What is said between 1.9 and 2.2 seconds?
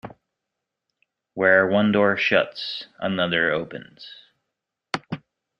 door